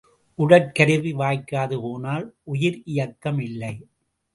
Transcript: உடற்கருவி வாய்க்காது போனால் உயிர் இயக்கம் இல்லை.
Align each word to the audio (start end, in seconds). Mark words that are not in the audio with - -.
உடற்கருவி 0.39 1.11
வாய்க்காது 1.13 1.77
போனால் 1.81 2.25
உயிர் 2.43 2.81
இயக்கம் 2.85 3.39
இல்லை. 3.39 3.73